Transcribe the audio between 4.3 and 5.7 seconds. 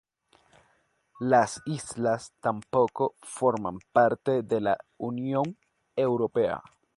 de la Unión